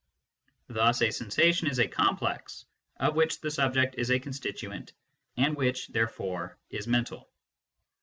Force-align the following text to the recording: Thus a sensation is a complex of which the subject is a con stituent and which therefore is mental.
Thus 0.65 1.03
a 1.03 1.11
sensation 1.11 1.67
is 1.67 1.77
a 1.77 1.87
complex 1.87 2.65
of 2.99 3.15
which 3.15 3.39
the 3.39 3.51
subject 3.51 3.93
is 3.99 4.09
a 4.09 4.19
con 4.19 4.33
stituent 4.33 4.93
and 5.37 5.55
which 5.55 5.89
therefore 5.89 6.57
is 6.71 6.87
mental. 6.87 7.29